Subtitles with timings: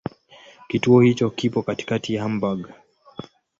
[0.67, 2.69] Kituo hicho kipo katikati ya Hamburg.